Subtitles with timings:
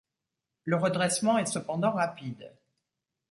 [0.63, 2.53] Le redressement est cependant rapide.